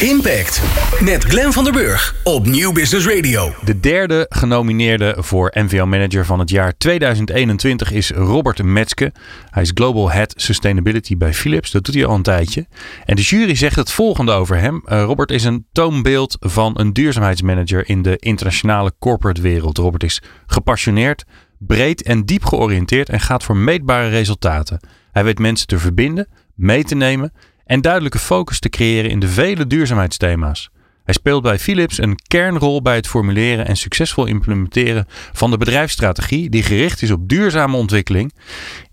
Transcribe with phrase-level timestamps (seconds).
[0.00, 0.62] Impact
[1.00, 3.52] met Glenn van der Burg op Nieuw Business Radio.
[3.64, 9.12] De derde genomineerde voor NVO Manager van het jaar 2021 is Robert Metzke.
[9.50, 11.70] Hij is Global Head Sustainability bij Philips.
[11.70, 12.66] Dat doet hij al een tijdje.
[13.04, 14.82] En de jury zegt het volgende over hem.
[14.86, 19.78] Uh, Robert is een toonbeeld van een duurzaamheidsmanager in de internationale corporate wereld.
[19.78, 21.24] Robert is gepassioneerd,
[21.58, 24.80] breed en diep georiënteerd en gaat voor meetbare resultaten.
[25.12, 27.32] Hij weet mensen te verbinden, mee te nemen
[27.66, 30.70] en duidelijke focus te creëren in de vele duurzaamheidsthema's.
[31.04, 36.50] Hij speelt bij Philips een kernrol bij het formuleren en succesvol implementeren van de bedrijfsstrategie
[36.50, 38.32] die gericht is op duurzame ontwikkeling.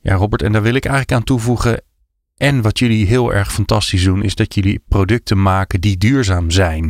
[0.01, 1.81] Ja, Robert, en daar wil ik eigenlijk aan toevoegen
[2.41, 6.83] en wat jullie heel erg fantastisch doen, is dat jullie producten maken die duurzaam zijn.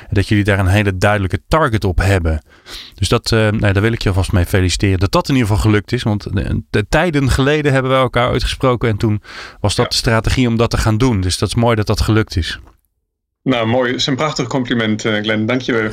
[0.00, 2.42] En dat jullie daar een hele duidelijke target op hebben.
[2.94, 4.98] Dus dat, uh, nou, daar wil ik je alvast mee feliciteren.
[4.98, 6.02] Dat dat in ieder geval gelukt is.
[6.02, 8.88] Want de, de tijden geleden hebben we elkaar uitgesproken.
[8.88, 9.22] En toen
[9.60, 11.20] was dat de strategie om dat te gaan doen.
[11.20, 12.58] Dus dat is mooi dat dat gelukt is.
[13.42, 13.90] Nou, mooi.
[13.90, 15.46] Het is een prachtig compliment, uh, Glenn.
[15.46, 15.90] Dank je wel.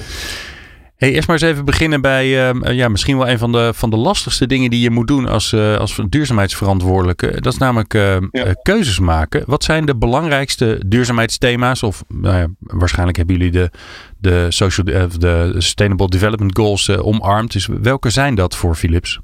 [0.99, 3.89] Hey, eerst maar eens even beginnen bij uh, ja, misschien wel een van de, van
[3.89, 7.41] de lastigste dingen die je moet doen als, uh, als duurzaamheidsverantwoordelijke.
[7.41, 8.53] Dat is namelijk uh, ja.
[8.61, 9.43] keuzes maken.
[9.45, 11.83] Wat zijn de belangrijkste duurzaamheidsthema's?
[11.83, 13.69] Of nou ja, waarschijnlijk hebben jullie de,
[14.17, 14.85] de, social,
[15.19, 17.51] de Sustainable Development Goals omarmd.
[17.51, 19.19] Dus welke zijn dat voor Philips?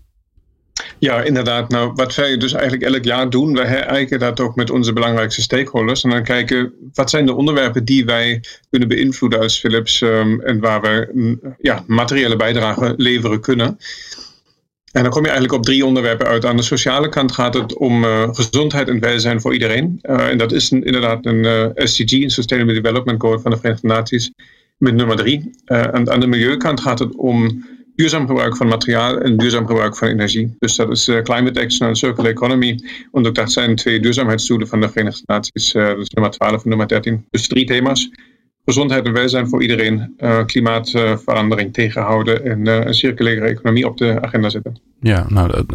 [1.00, 1.70] Ja, inderdaad.
[1.70, 5.42] Nou, wat wij dus eigenlijk elk jaar doen, we herijken dat ook met onze belangrijkste
[5.42, 6.04] stakeholders.
[6.04, 10.60] En dan kijken, wat zijn de onderwerpen die wij kunnen beïnvloeden als Philips um, en
[10.60, 13.78] waar we mm, ja, materiële bijdrage leveren kunnen.
[14.92, 16.46] En dan kom je eigenlijk op drie onderwerpen uit.
[16.46, 20.00] Aan de sociale kant gaat het om uh, gezondheid en welzijn voor iedereen.
[20.02, 23.88] Uh, en dat is inderdaad een uh, SDG, een Sustainable Development Goal van de Verenigde
[23.88, 24.32] Naties,
[24.78, 25.52] met nummer drie.
[25.66, 27.66] en aan de milieukant gaat het om
[27.96, 30.56] duurzaam gebruik van materiaal en duurzaam gebruik van energie.
[30.60, 32.80] Dus dat is uh, climate action en circular economy.
[33.12, 35.72] En dat zijn twee duurzaamheidsdoelen van de Verenigde Naties.
[35.72, 37.26] Dus nummer 12 en nummer 13.
[37.30, 38.10] Dus drie thema's.
[38.66, 44.50] Gezondheid en welzijn voor iedereen, uh, klimaatverandering tegenhouden en een circulaire economie op de agenda
[44.50, 44.80] zetten.
[45.00, 45.66] Ja, nou,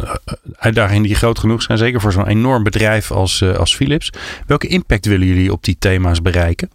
[0.55, 4.13] uitdagingen die groot genoeg zijn, zeker voor zo'n enorm bedrijf als, als Philips.
[4.47, 6.69] Welke impact willen jullie op die thema's bereiken?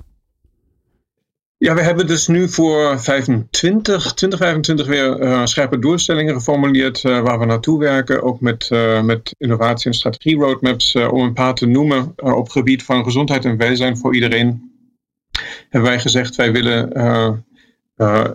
[1.59, 7.39] Ja, we hebben dus nu voor 25, 2025 weer uh, scherpe doelstellingen geformuleerd uh, waar
[7.39, 8.23] we naartoe werken.
[8.23, 10.95] Ook met, uh, met innovatie- en strategie-roadmaps.
[10.97, 14.73] om een paar te noemen op gebied van gezondheid en welzijn voor iedereen.
[15.69, 17.45] Hebben wij gezegd, wij willen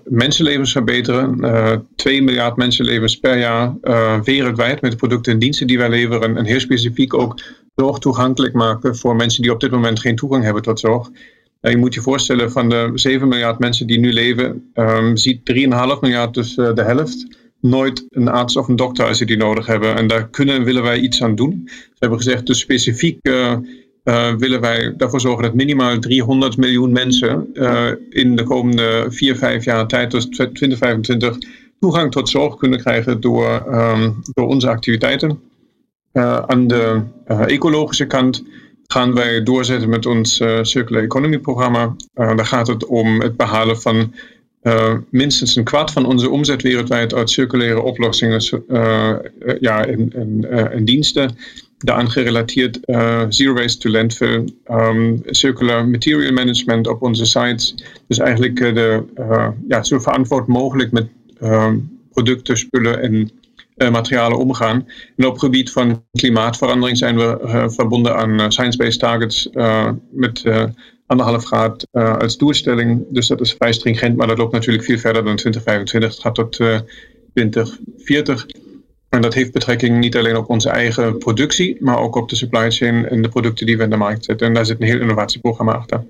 [0.03, 1.87] mensenlevens verbeteren.
[1.95, 3.75] 2 miljard mensenlevens per jaar
[4.23, 6.37] wereldwijd met de producten en diensten die wij leveren.
[6.37, 7.41] En heel specifiek ook
[7.75, 11.09] zorg toegankelijk maken voor mensen die op dit moment geen toegang hebben tot zorg.
[11.69, 15.99] Je moet je voorstellen, van de 7 miljard mensen die nu leven, um, ziet 3,5
[16.01, 17.27] miljard, dus uh, de helft,
[17.59, 19.95] nooit een arts of een dokter als ze die nodig hebben.
[19.95, 21.61] En daar kunnen en willen wij iets aan doen.
[21.65, 23.57] We hebben gezegd, dus specifiek uh,
[24.03, 27.53] uh, willen wij ervoor zorgen dat minimaal 300 miljoen mensen
[28.09, 31.37] in de komende 4, 5 jaar tijd, dus 2025,
[31.79, 35.39] toegang tot zorg kunnen krijgen door, um, door onze activiteiten.
[36.47, 38.43] aan de ecologische kant
[38.91, 41.95] gaan wij doorzetten met ons uh, Circular Economy programma.
[42.15, 44.13] Uh, daar gaat het om het behalen van
[44.63, 48.41] uh, minstens een kwart van onze omzet wereldwijd uit circulaire oplossingen
[49.59, 51.35] ja, en, en, en, diensten.
[51.77, 52.79] Daaraan gerelateerd
[53.29, 57.75] Zero Waste to Landfill, um, Circular Material Management op onze sites.
[58.07, 59.03] Dus eigenlijk de,
[59.67, 61.07] ja, zo verantwoord mogelijk met
[62.11, 63.31] producten, spullen en
[63.89, 64.87] materialen omgaan.
[65.17, 69.49] En op het gebied van klimaatverandering zijn we uh, verbonden aan uh, science-based targets
[70.11, 70.43] met
[71.05, 73.05] anderhalf graad als doelstelling.
[73.09, 76.09] Dus dat is vrij stringent, maar dat loopt natuurlijk veel verder dan 2025.
[76.09, 76.55] Het gaat tot
[77.33, 78.45] 2040.
[79.09, 82.71] En dat heeft betrekking niet alleen op onze eigen productie, maar ook op de supply
[82.71, 84.47] chain en de producten die we in de markt zetten.
[84.47, 86.03] En daar zit een heel innovatieprogramma achter.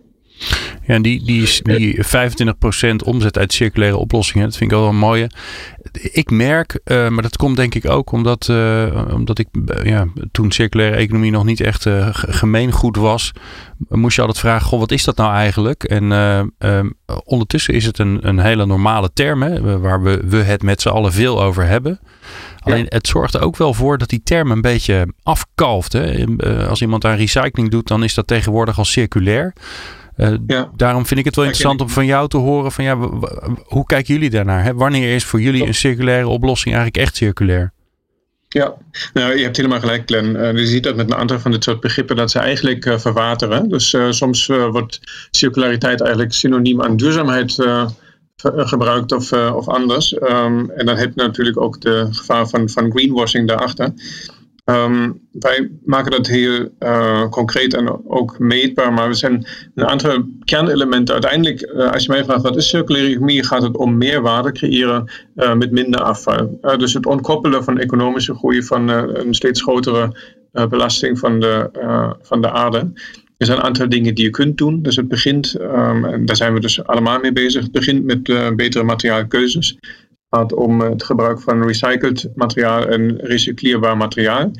[0.91, 4.97] Ja, en die, die, die 25% omzet uit circulaire oplossingen, dat vind ik wel een
[4.97, 5.29] mooie.
[5.91, 10.07] Ik merk, uh, maar dat komt denk ik ook omdat, uh, omdat ik uh, ja,
[10.31, 13.31] toen circulaire economie nog niet echt gemeengoed was,
[13.89, 15.83] moest je altijd vragen, goh, wat is dat nou eigenlijk?
[15.83, 16.11] En
[16.57, 16.89] ehm,
[17.23, 20.89] ondertussen is het een, een hele normale term, hè, waar we, we het met z'n
[20.89, 21.99] allen veel over hebben.
[22.59, 25.93] Alleen het zorgt er ook wel voor dat die term een beetje afkalft.
[25.93, 26.25] Hè?
[26.67, 29.53] Als iemand aan recycling doet, dan is dat tegenwoordig al circulair.
[30.17, 30.69] Uh, ja.
[30.75, 32.97] Daarom vind ik het wel interessant om van jou te horen van ja,
[33.65, 34.63] hoe kijken jullie daarnaar?
[34.63, 34.73] Hè?
[34.73, 37.71] Wanneer is voor jullie een circulaire oplossing eigenlijk echt circulair?
[38.47, 38.73] Ja,
[39.13, 40.35] nou, je hebt helemaal gelijk, Glenn.
[40.35, 42.97] Uh, je ziet dat met een aantal van dit soort begrippen dat ze eigenlijk uh,
[42.97, 43.69] verwateren.
[43.69, 44.99] Dus soms wordt
[45.31, 47.57] circulariteit eigenlijk synoniem aan duurzaamheid
[48.55, 50.13] gebruikt of, of anders.
[50.13, 53.93] Um, en dan heb je natuurlijk ook de gevaar van, van greenwashing daarachter.
[54.71, 59.45] Um, wij maken dat heel uh, concreet en ook meetbaar, maar we zijn
[59.75, 61.13] een aantal kernelementen.
[61.13, 64.51] Uiteindelijk, uh, als je mij vraagt wat is circulaire economie, gaat het om meer waarde
[64.51, 66.59] creëren uh, met minder afval.
[66.77, 70.15] dus het ontkoppelen van economische groei van een steeds grotere
[70.69, 71.69] belasting van de,
[72.21, 72.91] van de aarde.
[73.37, 74.81] Er zijn een aantal dingen die je kunt doen.
[74.81, 78.55] Dus het begint, um, en daar zijn we dus allemaal mee bezig, het begint met
[78.55, 79.77] betere materiaalkeuzes
[80.31, 84.51] gaat om het gebruik van recycled materiaal en recycleerbaar materiaal.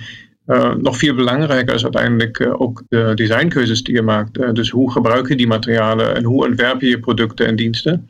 [0.48, 4.38] Uh, nog veel belangrijker is uiteindelijk uh, ook de designkeuzes die je maakt.
[4.38, 8.08] Uh, dus hoe gebruik je die materialen en hoe ontwerp je je producten en diensten.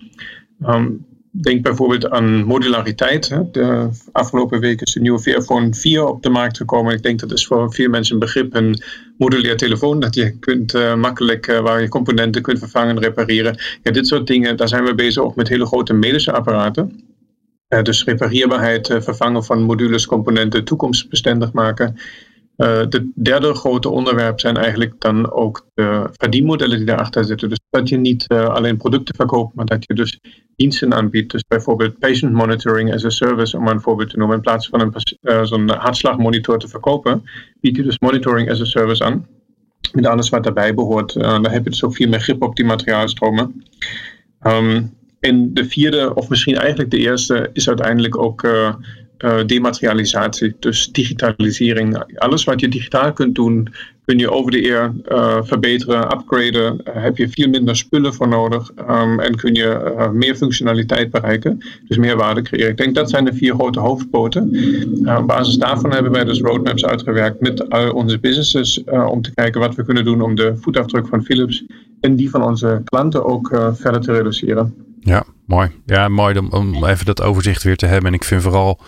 [0.67, 3.29] Um, denk bijvoorbeeld aan modulariteit.
[3.51, 6.93] De afgelopen week is de nieuwe Fairphone 4 op de markt gekomen.
[6.93, 8.81] Ik denk dat is voor veel mensen een begrip, een
[9.17, 13.57] modulair telefoon, dat je kunt makkelijk waar je componenten kunt vervangen, repareren.
[13.83, 17.10] Ja, dit soort dingen, daar zijn we bezig ook met hele grote medische apparaten.
[17.73, 21.95] Uh, dus repareerbaarheid, uh, vervangen van modules, componenten, toekomstbestendig maken.
[22.57, 27.49] Uh, de derde grote onderwerp zijn eigenlijk dan ook de verdienmodellen die daarachter zitten.
[27.49, 30.19] Dus dat je niet alleen producten verkoopt, maar dat je dus
[30.55, 31.31] diensten aanbiedt.
[31.31, 34.35] Dus bijvoorbeeld patient monitoring as a service, om een voorbeeld te noemen.
[34.35, 34.81] In plaats van
[35.21, 37.23] een, zo'n hartslagmonitor te verkopen,
[37.59, 39.27] bied je dus monitoring as a service aan.
[39.91, 41.13] Met alles wat daarbij behoort.
[41.13, 43.63] dan heb je dus ook veel meer grip op die materiaalstromen.
[44.41, 48.73] Um, en de vierde, of misschien eigenlijk de eerste, is uiteindelijk ook uh,
[49.19, 52.03] uh, dematerialisatie, dus digitalisering.
[52.15, 53.67] Alles wat je digitaal kunt doen,
[54.05, 56.81] kun je over de eer uh, verbeteren, upgraden.
[56.83, 61.57] heb je veel minder spullen voor nodig um, en kun je meer functionaliteit bereiken,
[61.87, 62.69] dus meer waarde creëren.
[62.69, 64.43] Ik denk dat zijn de vier grote hoofdpoten.
[65.17, 69.61] op basis daarvan hebben wij dus roadmaps uitgewerkt met al onze businesses om te kijken
[69.61, 71.65] wat we kunnen doen om de voetafdruk van Philips
[71.99, 74.89] en die van onze klanten ook verder te reduceren.
[75.03, 75.71] Ja, mooi.
[75.85, 78.07] Ja, mooi om, om, even dat overzicht weer te hebben.
[78.07, 78.79] En ik vind vooral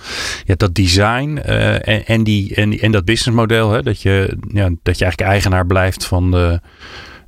[0.46, 4.70] ja, dat design uh, en, en, die, en, en dat businessmodel, hè, dat, je, ja,
[4.84, 6.62] dat je eigenlijk eigenaar blijft van de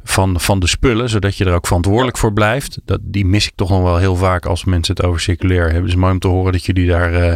[0.08, 2.80] van, van de spullen, zodat je er ook verantwoordelijk voor blijft.
[2.86, 5.86] Dat, die mis ik toch nog wel heel vaak als mensen het over circulair hebben.
[5.86, 7.34] Dus mooi om te horen dat jullie daar uh,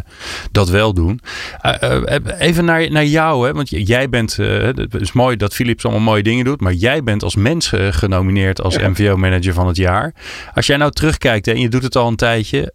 [0.51, 1.19] dat wel doen.
[1.65, 3.53] Uh, uh, even naar, naar jou, hè?
[3.53, 7.23] want jij bent, het is mooi dat Philips allemaal mooie dingen doet, maar jij bent
[7.23, 8.89] als mens genomineerd als ja.
[8.89, 10.13] MVO-manager van het jaar.
[10.53, 12.71] Als jij nou terugkijkt hè, en je doet het al een tijdje,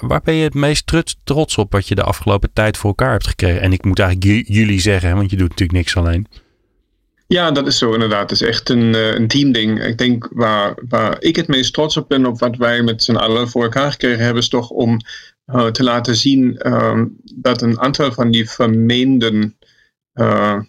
[0.00, 0.92] waar ben je het meest
[1.24, 3.60] trots op wat je de afgelopen tijd voor elkaar hebt gekregen?
[3.60, 6.26] En ik moet eigenlijk jullie zeggen, hè, want je doet natuurlijk niks alleen.
[7.28, 8.30] Ja, dat is zo inderdaad.
[8.30, 9.84] Het is echt een, eh, een teamding.
[9.84, 13.16] Ik denk waar, waar ik het meest trots op ben op wat wij met z'n
[13.16, 14.98] allen voor elkaar gekregen hebben, is toch om
[15.46, 17.02] uh, te laten zien uh,
[17.34, 19.58] dat een aantal van die vermeenden
[20.14, 20.60] uh,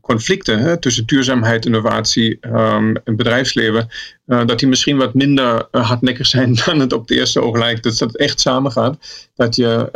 [0.00, 3.88] conflicten hè, tussen duurzaamheid, innovatie um, en bedrijfsleven,
[4.24, 7.82] dat die misschien wat minder hardnekkig zijn dan het op de eerste oog lijkt.
[7.82, 9.28] Dus dat het echt samengaat.
[9.34, 9.90] Dat je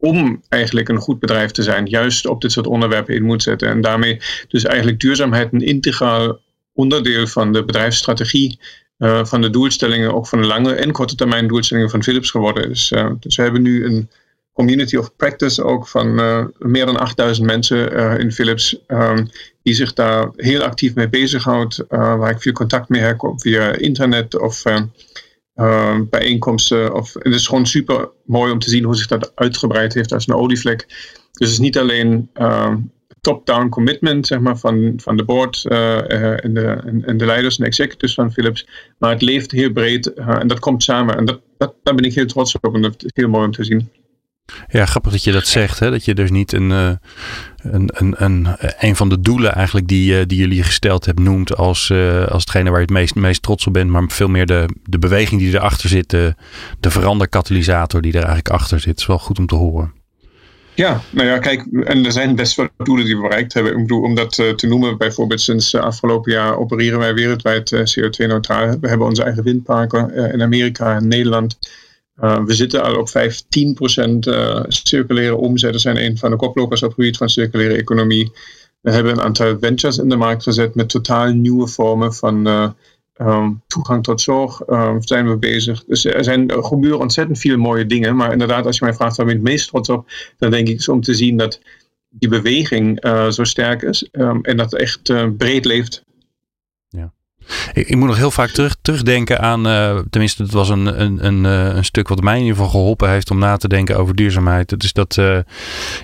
[0.00, 3.68] om eigenlijk een goed bedrijf te zijn, juist op dit soort onderwerpen in moet zetten.
[3.68, 6.38] En daarmee dus eigenlijk duurzaamheid een integraal
[6.72, 8.58] onderdeel van de bedrijfsstrategie,
[8.98, 12.70] uh, van de doelstellingen, ook van de lange en korte termijn doelstellingen van Philips geworden
[12.70, 12.92] is.
[12.92, 14.10] Uh, dus we hebben nu een
[14.52, 19.28] community of practice ook van uh, meer dan 8000 mensen in Philips, um,
[19.62, 24.38] die zich daar heel actief mee bezighoudt, waar ik veel contact mee heb via internet
[24.38, 24.62] of
[25.56, 26.94] uh, bijeenkomsten.
[26.94, 30.26] Of, het is gewoon super mooi om te zien hoe zich dat uitgebreid heeft als
[30.26, 30.86] een olievlek.
[30.88, 32.74] Dus het is niet alleen uh,
[33.20, 36.66] top-down commitment zeg maar, van, van de board uh, en, de,
[37.06, 38.68] en, de leiders en executives van Philips.
[38.98, 41.16] Maar het leeft heel breed en dat komt samen.
[41.16, 43.52] En dat, dat, daar ben ik heel trots op en dat is heel mooi om
[43.52, 43.90] te zien.
[44.68, 45.78] Ja, grappig dat je dat zegt.
[45.78, 45.90] Hè?
[45.90, 46.90] Dat je dus niet een, uh,
[47.56, 48.46] een, een, een,
[48.78, 51.92] een van de doelen eigenlijk die, uh, die jullie gesteld hebt noemt als,
[52.28, 53.90] als hetgene waar je het meest, meest trots op bent.
[53.90, 56.10] Maar veel meer de, de beweging die erachter zit.
[56.10, 56.34] De,
[56.80, 58.98] de veranderkatalysator die er eigenlijk achter zit.
[58.98, 59.92] Is wel goed om te horen.
[60.74, 63.90] Ja, nou ja, kijk, en er zijn best wel doelen die we bereikt hebben.
[63.90, 68.78] Om dat te noemen, bijvoorbeeld sinds afgelopen jaar opereren wij wereldwijd CO2-neutraal.
[68.80, 71.58] We hebben onze eigen windparken in Amerika en Nederland.
[72.22, 73.12] Uh, we zitten al op 15%
[74.28, 75.72] uh, circulaire omzet.
[75.72, 78.32] We zijn een van de koplopers op het gebied van circulaire economie.
[78.80, 82.70] We hebben een aantal ventures in de markt gezet met totaal nieuwe vormen van uh,
[83.20, 84.62] um, toegang tot zorg.
[84.98, 85.84] zijn we bezig.
[85.84, 88.16] Dus er zijn gebeuren ontzettend veel mooie dingen.
[88.16, 90.68] Maar inderdaad, als je mij vraagt waar ben je het meest trots op, dan denk
[90.68, 91.60] ik om te zien dat
[92.08, 96.04] die beweging zo sterk is um, en dat echt breed leeft.
[97.72, 101.26] Ik, ik, moet nog heel vaak terug, terugdenken aan, uh, tenminste, het was een, een,
[101.26, 103.96] een, uh, een, stuk wat mij in ieder geval geholpen heeft om na te denken
[103.96, 104.68] over duurzaamheid.
[104.68, 105.38] Dat is dat, uh,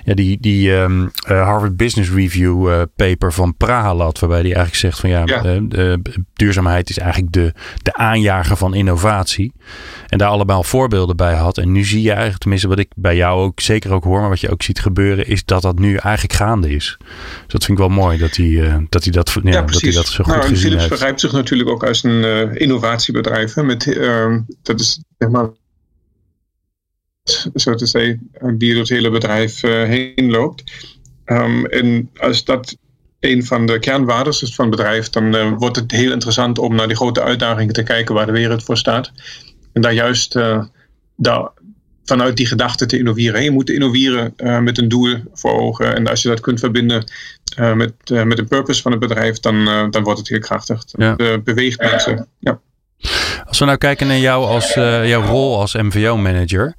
[0.03, 5.09] ja, die, die um, Harvard Business Review paper van Prahalat, waarbij die eigenlijk zegt van
[5.09, 5.97] ja, ja.
[6.33, 9.53] duurzaamheid is eigenlijk de, de aanjager van innovatie.
[10.07, 11.57] En daar allemaal voorbeelden bij had.
[11.57, 14.29] En nu zie je eigenlijk, tenminste wat ik bij jou ook zeker ook hoor, maar
[14.29, 16.97] wat je ook ziet gebeuren, is dat dat nu eigenlijk gaande is.
[16.97, 17.07] Dus
[17.47, 20.07] dat vind ik wel mooi dat hij, dat, hij dat, ja, ja dat, hij dat
[20.07, 20.89] zo goed nou, gezien Philips heeft.
[20.89, 23.55] begrijpt zich natuurlijk ook als een uh, innovatiebedrijf.
[23.55, 25.49] Met, uh, dat is zeg maar,
[27.55, 30.71] zo te zeggen, die door het hele bedrijf uh, heen loopt.
[31.25, 32.77] Um, en als dat
[33.19, 36.75] een van de kernwaarden is van het bedrijf, dan uh, wordt het heel interessant om
[36.75, 39.11] naar die grote uitdagingen te kijken waar de wereld voor staat.
[39.73, 40.39] En daar juist
[41.15, 41.51] daar,
[42.07, 43.43] vanuit die gedachte te innoveren.
[43.43, 45.95] Je moet innoveren uh, met een doel voor ogen.
[45.95, 47.03] En als je dat kunt verbinden
[47.59, 50.83] uh, met, uh, met de purpose van het bedrijf, dan, dan wordt het heel krachtig.
[50.87, 51.15] Ja.
[51.43, 52.27] beweegt mensen.
[52.39, 52.59] Ja.
[53.45, 56.75] Als we nou kijken naar jou als jouw rol als MVO-manager.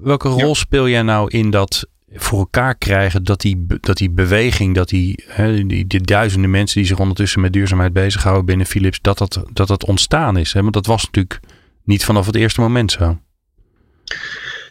[0.00, 0.54] Welke rol ja.
[0.54, 5.24] speel jij nou in dat voor elkaar krijgen dat die, dat die beweging, dat die,
[5.26, 9.42] hè, die, die, duizenden mensen die zich ondertussen met duurzaamheid bezighouden binnen Philips, dat dat,
[9.52, 10.52] dat, dat ontstaan is?
[10.52, 10.60] Hè?
[10.60, 11.40] Want dat was natuurlijk
[11.84, 13.18] niet vanaf het eerste moment zo.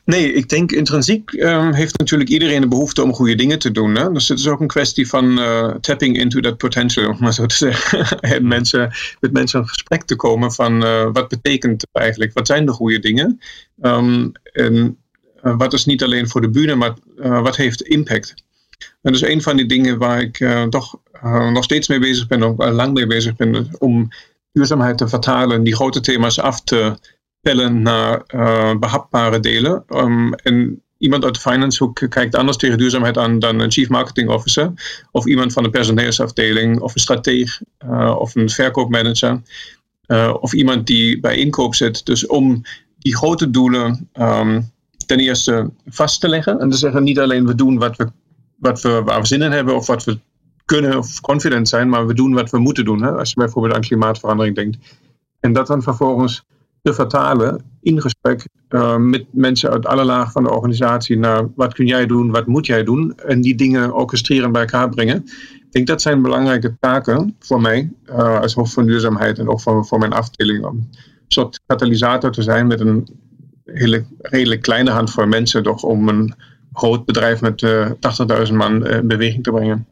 [0.05, 3.95] Nee, ik denk intrinsiek um, heeft natuurlijk iedereen de behoefte om goede dingen te doen.
[3.95, 4.12] Hè?
[4.12, 7.45] Dus het is ook een kwestie van uh, tapping into that potential, om maar zo
[7.45, 8.19] te zeggen.
[8.35, 12.33] en mensen, met mensen in gesprek te komen van uh, wat betekent eigenlijk?
[12.33, 13.39] Wat zijn de goede dingen?
[13.81, 14.97] Um, en
[15.43, 18.33] uh, wat is niet alleen voor de bühne, maar wat heeft impact?
[18.79, 21.00] En dat is een van die dingen waar ik toch
[21.51, 24.09] nog steeds mee bezig ben, ook lang mee bezig ben, om
[24.51, 26.97] duurzaamheid te vertalen, die grote thema's af te
[27.45, 29.83] pellen naar uh, behapbare delen.
[29.89, 33.89] Um, en iemand uit de finance hoek kijkt anders tegen duurzaamheid aan dan een chief
[33.89, 34.71] marketing officer.
[35.11, 39.41] Of iemand van de personeelsafdeling, of een strateeg, uh, of een verkoopmanager.
[40.07, 42.05] Uh, of iemand die bij inkoop zit.
[42.05, 42.61] Dus om
[42.97, 44.71] die grote doelen um,
[45.05, 46.59] ten eerste vast te leggen.
[46.59, 48.07] En te zeggen niet alleen we doen wat we,
[48.55, 50.19] wat we, waar we zin in hebben of wat we
[50.65, 53.03] kunnen of confident zijn, maar we doen wat we moeten doen.
[53.03, 53.11] Hè?
[53.11, 54.77] Als je bijvoorbeeld aan klimaatverandering denkt.
[55.39, 56.45] En dat dan vervolgens
[56.86, 61.74] te vertalen in gesprek uh, met mensen uit alle lagen van de organisatie naar wat
[61.74, 65.24] kun jij doen, wat moet jij doen en die dingen orchestreren bij elkaar brengen.
[65.56, 69.62] Ik denk dat zijn belangrijke taken voor mij uh, als hoofd van duurzaamheid en ook
[69.62, 70.88] voor, voor mijn afdeling om een
[71.27, 73.08] soort katalysator te zijn met een
[73.63, 76.34] hele redelijk kleine handvol mensen toch om een
[76.74, 77.89] groot bedrijf met uh,
[78.48, 79.88] 80.000 man in beweging te brengen.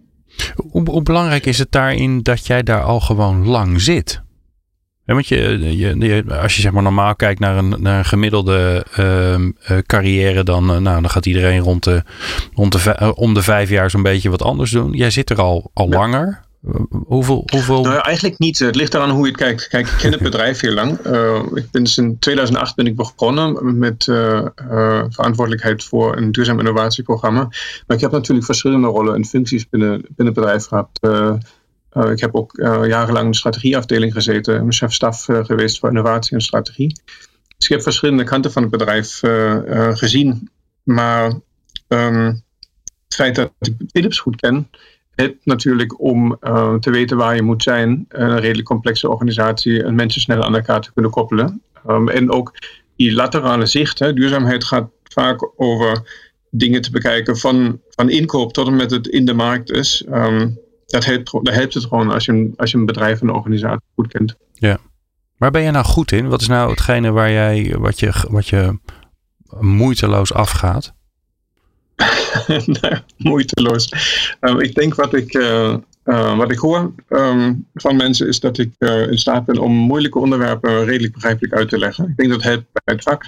[0.72, 4.23] Hoe belangrijk is het daarin dat jij daar al gewoon lang zit?
[5.06, 8.86] Ja, want je, je, als je zeg maar normaal kijkt naar een, naar een gemiddelde
[9.00, 12.04] uh, carrière, dan, uh, nou, dan gaat iedereen rond de,
[12.54, 14.92] rond de, uh, om de vijf jaar zo'n beetje wat anders doen.
[14.92, 15.98] Jij zit er al, al ja.
[15.98, 16.42] langer.
[16.90, 17.84] Hoeveel, hoeveel...
[17.84, 18.60] Nou, eigenlijk niet.
[18.60, 19.68] Het ligt eraan hoe je het kijkt.
[19.68, 20.92] Kijk, ik ken het bedrijf heel lang.
[21.54, 24.04] ik ben dus in 2008 ben ik begonnen met
[25.10, 27.42] verantwoordelijkheid voor een duurzaam innovatieprogramma.
[27.88, 30.90] Maar ik heb natuurlijk verschillende rollen en functies binnen, binnen het bedrijf gehad.
[31.98, 35.90] Uh, ik heb ook uh, jarenlang in de strategieafdeling gezeten, mijn chef-staf uh, geweest voor
[35.90, 37.02] innovatie en strategie.
[37.58, 39.20] Dus ik heb verschillende kanten van het bedrijf
[39.98, 40.50] gezien.
[40.84, 41.40] Maar
[41.88, 42.26] um,
[43.04, 44.70] het feit dat ik Philips goed ken,
[45.12, 46.38] helpt natuurlijk om
[46.80, 48.06] te weten waar je moet zijn.
[48.10, 51.62] Een redelijk complexe organisatie en mensen snel aan elkaar te kunnen koppelen.
[51.88, 52.54] Um, en ook
[52.96, 56.02] die laterale zicht, hè, duurzaamheid gaat vaak over
[56.50, 60.06] dingen te bekijken van, van inkoop tot en met het in de markt is.
[60.12, 60.60] Um,
[60.94, 63.34] dat helpt, dat helpt het gewoon als je, een, als je een bedrijf en een
[63.34, 64.36] organisatie goed kent.
[64.54, 64.78] Ja.
[65.38, 66.28] Waar ben je nou goed in?
[66.28, 68.80] Wat is nou hetgene waar jij, wat je, wat je
[69.60, 70.94] moeiteloos afgaat?
[72.82, 73.94] nou, moeiteloos.
[74.42, 78.58] Um, ik denk wat ik, uh, uh, wat ik hoor um, van mensen is dat
[78.58, 82.10] ik uh, in staat ben om moeilijke onderwerpen redelijk begrijpelijk uit te leggen.
[82.10, 83.26] Ik denk dat het bij het vak.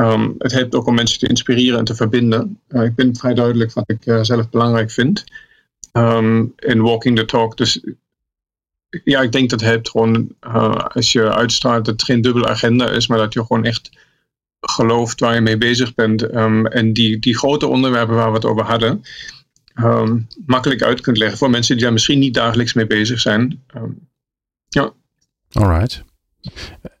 [0.00, 2.60] Um, het helpt ook om mensen te inspireren en te verbinden.
[2.68, 5.24] ik ben vrij duidelijk wat ik zelf belangrijk vind
[5.96, 7.56] um, in walking the talk.
[7.56, 7.80] Dus
[9.04, 12.88] ja, ik denk dat het gewoon, uh, als je uitstraalt, dat het geen dubbele agenda
[12.88, 13.90] is, maar dat je gewoon echt
[14.60, 16.34] gelooft waar je mee bezig bent.
[16.34, 19.02] Um, en die, die grote onderwerpen waar we het over hadden,
[19.74, 23.64] um, makkelijk uit kunt leggen voor mensen die daar misschien niet dagelijks mee bezig zijn.
[24.68, 24.92] ja.
[25.52, 26.04] Alright.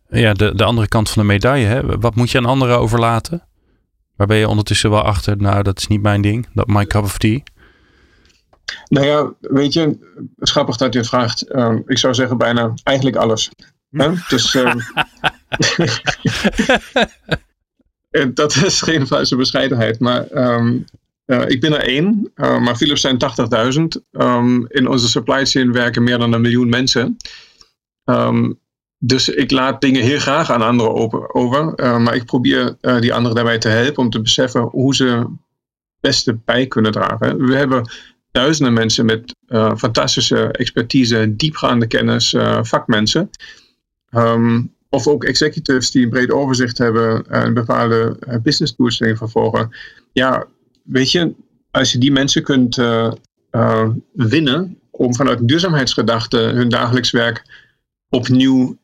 [0.08, 1.98] Ja, de, de andere kant van de medaille, hè?
[1.98, 3.42] wat moet je aan anderen overlaten?
[4.16, 5.36] Waar ben je ondertussen wel achter?
[5.36, 6.46] Nou, dat is niet mijn ding.
[6.54, 7.42] Dat my cup of tea.
[8.88, 11.54] Nou ja, weet je, het is grappig dat je het vraagt.
[11.56, 13.50] Um, ik zou zeggen bijna eigenlijk alles.
[14.28, 14.80] Dus um,
[18.34, 20.00] dat is geen false bescheidenheid.
[20.00, 20.84] Maar um,
[21.26, 23.18] uh, ik ben er één, uh, maar Philips zijn
[23.74, 23.82] 80.000.
[24.68, 27.16] in onze supply chain werken meer dan een miljoen mensen.
[28.04, 28.52] Ehm,
[28.98, 32.00] dus ik laat dingen heel graag aan anderen over.
[32.00, 35.26] maar ik probeer die anderen daarbij te helpen om te beseffen hoe ze
[36.00, 37.46] beste bij kunnen dragen.
[37.46, 37.90] We hebben
[38.36, 39.34] duizenden mensen met
[39.78, 43.30] fantastische expertise, diepgaande kennis, vakmensen.
[44.10, 49.70] Ehm, of ook executives die een breed overzicht hebben en bepaalde business doelstellingen vervolgen.
[50.12, 50.46] Ja,
[50.82, 51.34] weet je,
[51.70, 52.80] als je die mensen kunt
[54.12, 57.42] winnen om vanuit duurzaamheidsgedachte hun dagelijks werk
[58.08, 58.76] opnieuw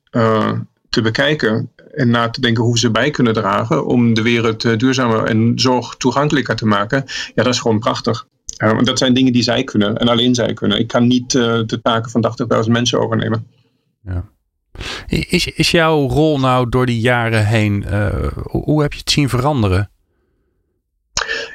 [0.88, 5.24] te bekijken en na te denken hoe ze bij kunnen dragen om de wereld duurzamer
[5.24, 7.04] en zorg toegankelijker te maken,
[7.34, 8.26] ja, dat is gewoon prachtig.
[8.70, 10.78] Want dat zijn dingen die zij kunnen en alleen zij kunnen.
[10.78, 13.46] Ik kan niet de taken van 80.000 mensen overnemen.
[14.04, 14.30] Ja.
[15.06, 17.84] Is, is jouw rol nou door die jaren heen,
[18.42, 19.90] hoe heb je het zien veranderen?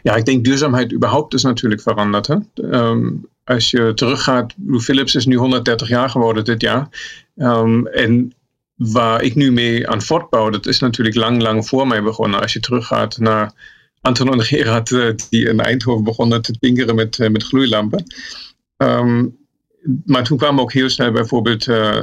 [0.03, 2.27] Ja, ik denk duurzaamheid überhaupt is natuurlijk veranderd.
[2.27, 2.35] Hè?
[2.71, 3.09] Ehm,
[3.43, 6.87] als je teruggaat, Blue Philips is nu 130 jaar geworden dit jaar.
[7.35, 8.33] Um, en
[8.75, 12.41] waar ik nu mee aan voortbouw, dat is natuurlijk lang, lang voor mij begonnen.
[12.41, 13.53] Als je teruggaat naar
[14.07, 18.03] Anton en Gerard, eh, die in Eindhoven begonnen te tinkeren met, uh, met gloeilampen.
[18.77, 19.37] Um,
[20.05, 22.01] maar toen kwamen ook heel snel bijvoorbeeld uh,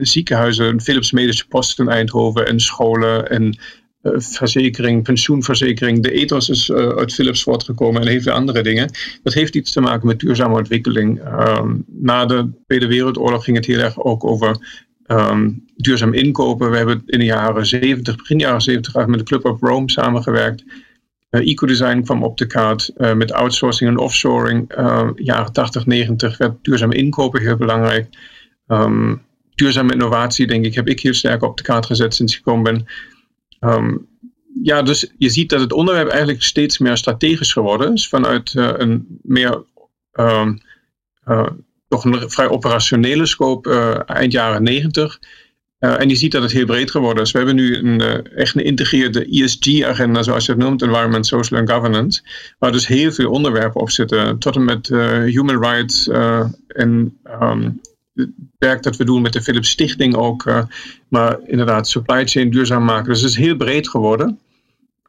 [0.00, 3.58] ziekenhuizen, Philips Medische Post in Eindhoven en scholen en
[4.00, 6.02] eh, verzekering, pensioenverzekering.
[6.02, 8.90] De ethos is uit Philips voortgekomen en veel andere dingen.
[9.22, 11.20] Dat heeft iets te maken met duurzame ontwikkeling.
[11.58, 14.56] Um, na de Tweede Wereldoorlog ging het heel erg ook over
[15.06, 16.70] um, duurzaam inkopen.
[16.70, 20.64] We hebben in de jaren 70, begin jaren 70 met de Club of Rome samengewerkt.
[21.34, 24.78] Uh, Ecodesign kwam op de kaart uh, met outsourcing en offshoring.
[24.78, 28.08] Uh, jaren 80, 90 werd duurzaam inkopen heel belangrijk.
[28.66, 29.22] Um,
[29.54, 32.62] duurzame innovatie, denk ik, heb ik heel sterk op de kaart gezet sinds ik gekomen
[32.62, 32.86] ben.
[33.70, 34.06] Um,
[34.62, 38.08] ja, dus je ziet dat het onderwerp eigenlijk steeds meer strategisch geworden is.
[38.08, 39.64] Vanuit een meer,
[40.14, 40.52] uh,
[41.88, 45.18] toch een vrij operationele scope eind jaren negentig.
[45.84, 47.30] En je ziet dat het heel breed geworden is.
[47.30, 48.00] We hebben nu een,
[48.36, 52.22] echt een geïntegreerde ESG-agenda, zoals je het noemt, Environment, Social and Governance.
[52.58, 54.38] Waar dus heel veel onderwerpen op zitten.
[54.38, 54.88] Tot en met
[55.24, 56.08] human rights
[56.68, 57.80] en um,
[58.58, 60.44] werk dat we doen met de Philips Stichting ook.
[61.08, 63.12] Maar inderdaad, supply chain duurzaam maken.
[63.12, 64.38] Dus het is heel breed geworden.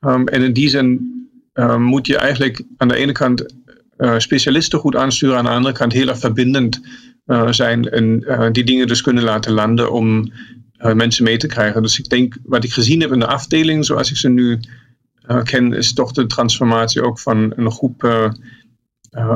[0.01, 1.13] Um, en in die zin
[1.53, 3.53] um, moet je eigenlijk aan de ene kant
[4.17, 6.81] specialisten goed aansturen, aan de andere kant heel erg verbindend
[7.49, 10.31] zijn en die dingen dus kunnen laten landen om
[10.77, 11.81] mensen mee te krijgen.
[11.81, 14.59] Dus ik denk, wat ik gezien heb in de afdeling, zoals ik ze nu
[15.43, 18.31] ken, is toch de transformatie ook van een groep uh,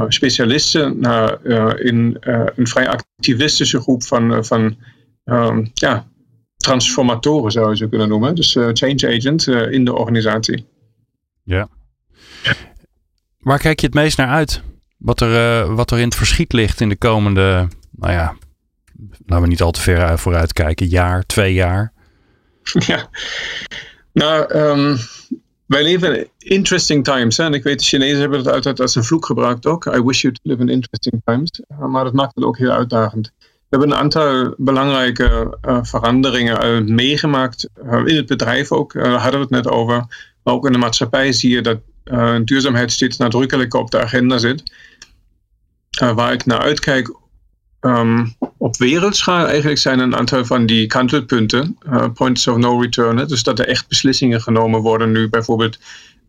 [0.08, 1.46] specialisten naar
[1.80, 2.18] in
[2.56, 4.78] een vrij activistische groep van, van
[5.26, 6.08] um, ja,
[6.58, 8.36] transformatoren zou je ze kunnen noemen.
[8.36, 10.66] Dus change agents in de organisatie.
[11.44, 11.68] Ja.
[13.40, 14.62] Waar kijk je het meest naar uit?
[14.98, 18.36] Wat er, wat er in het verschiet ligt in de komende, nou ja,
[19.26, 21.92] laten we niet al te ver vooruit kijken, jaar, twee jaar?
[22.86, 23.10] Ja,
[24.12, 24.98] nou, um,
[25.66, 27.38] wij leven in interesting times.
[27.38, 29.86] En ik weet, de Chinezen hebben het altijd als een vloek gebruikt ook.
[29.86, 31.62] I wish you to live in interesting times.
[31.90, 33.32] Maar dat maakt het ook heel uitdagend.
[33.40, 37.70] We hebben een aantal belangrijke uh, veranderingen meegemaakt.
[38.06, 39.96] In het bedrijf ook, daar hadden we het net over.
[40.44, 41.80] Maar ook in de maatschappij zie je dat
[42.46, 44.74] duurzaamheid steeds nadrukkelijker op de agenda zit.
[46.00, 47.16] waar ik naar uitkijk
[47.82, 53.28] um, op wereldschaal eigenlijk zijn een aantal van die kantelpunten, uh, points of no return.
[53.28, 55.80] Dus dat er echt beslissingen genomen worden nu bijvoorbeeld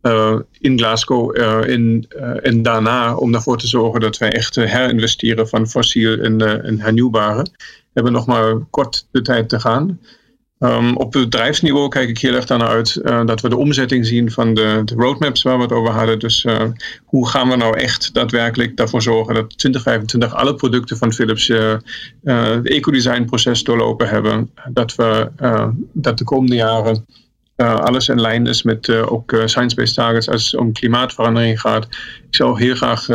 [0.03, 1.37] uh, in Glasgow
[1.69, 2.07] in,
[2.43, 7.43] en daarna om ervoor te zorgen dat wij echt herinvesteren van fossiel en, en hernieuwbare.
[7.43, 7.51] We
[7.93, 10.01] hebben nog maar kort de tijd te gaan.
[10.63, 14.31] Um, op bedrijfsniveau kijk ik heel erg daarna uit uh, dat we de omzetting zien
[14.31, 16.19] van de, de, roadmaps waar we het over hadden.
[16.19, 16.63] Dus uh,
[17.05, 21.77] hoe gaan we nou echt daadwerkelijk daarvoor zorgen dat 2025 alle producten van Philips uh,
[22.23, 24.51] het ecodesign proces doorlopen hebben.
[24.69, 25.31] Dat we
[25.93, 27.07] dat de komende jaren
[27.57, 31.85] alles in lijn is met ook science-based targets als het om klimaatverandering gaat.
[32.29, 33.07] Ik zou heel graag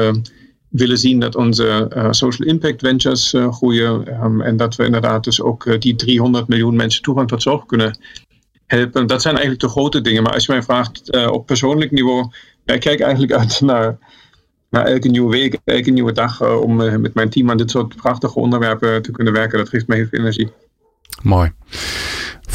[0.78, 4.24] willen zien dat onze uh, social impact ventures uh, groeien.
[4.24, 7.66] Um, en dat we inderdaad dus ook uh, die 300 miljoen mensen toegang tot zorg
[7.66, 8.00] kunnen
[8.66, 9.08] helpen.
[9.08, 10.24] Dat zijn eigenlijk de grote dingen.
[10.24, 12.32] Maar als je mij vraagt op persoonlijk niveau,
[12.66, 13.98] ja, ik kijk eigenlijk uit naar,
[14.70, 18.40] naar elke nieuwe week, elke nieuwe dag om met mijn team aan dit soort prachtige
[18.40, 19.58] onderwerpen te kunnen werken.
[19.58, 20.52] Dat geeft me heel veel energie.
[21.22, 21.52] Mooi.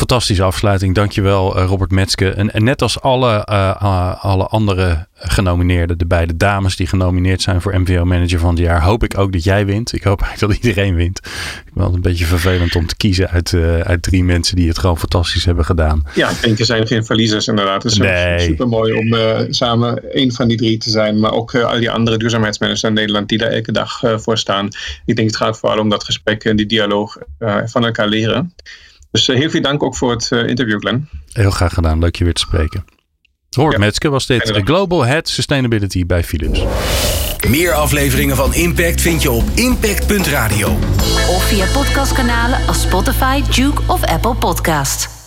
[0.01, 0.95] Fantastische afsluiting.
[0.95, 2.31] Dankjewel uh, Robert Metske.
[2.31, 7.61] En, en, net als alle, uh, alle andere genomineerden, de beide dames die genomineerd zijn
[7.61, 9.93] voor MVO Manager van het jaar, hoop ik ook dat jij wint.
[9.93, 11.21] Ik hoop eigenlijk dat iedereen wint.
[11.67, 14.79] Ik ben een beetje vervelend om te kiezen uit, uh, uit drie mensen die het
[14.79, 16.07] gewoon fantastisch hebben gedaan.
[16.15, 17.83] Ja, ik denk er zijn geen verliezers inderdaad.
[17.83, 18.41] Het is nee.
[18.41, 19.15] super mooi om
[19.53, 21.21] samen een van die drie te zijn.
[21.21, 24.69] Maar ook al die andere duurzaamheidsmanagers in Nederland die daar elke dag voor staan.
[25.05, 27.17] Ik denk het gaat vooral om dat gesprek en die dialoog
[27.65, 28.53] van elkaar leren.
[29.11, 31.09] Dus eh, heel veel dank ook voor het eh, interview, Glenn.
[31.33, 31.99] Heel graag gedaan.
[31.99, 32.85] Leuk je weer te spreken.
[33.51, 33.85] Robert ja.
[33.85, 34.61] Metske was dit.
[34.65, 36.65] Global Head Sustainability bij Philips.
[37.49, 40.69] Meer afleveringen van Impact vind je op impact.radio.
[41.29, 45.20] Of via podcastkanalen als Spotify, Duke of Apple Podcast.